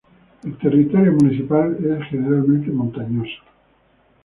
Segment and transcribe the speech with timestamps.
[0.43, 3.37] El territorio municipal es generalmente montañoso.